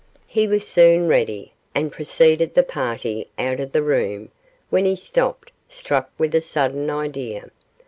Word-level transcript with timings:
He 0.25 0.47
was 0.47 0.67
soon 0.67 1.07
ready, 1.07 1.53
and 1.75 1.91
preceded 1.91 2.55
the 2.55 2.63
party 2.63 3.27
out 3.37 3.59
of 3.59 3.71
the 3.71 3.83
room, 3.83 4.29
when 4.71 4.83
he 4.83 4.95
stopped, 4.95 5.51
struck 5.69 6.09
with 6.17 6.33
a 6.33 6.41
sudden 6.41 6.89
idea. 6.89 7.51